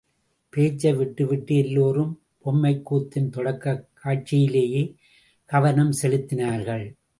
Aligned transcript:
பேச்சை 0.49 0.93
விட்டுவிட்டு 0.93 1.55
எல்லாரும் 1.55 2.21
பொம்மைக்கூத்தின் 2.45 3.29
தொடக்கக் 3.29 3.87
காட்சியிலேயே 4.03 4.95
கவனம் 5.45 5.91
செலுத்தினார்கள். 6.01 6.95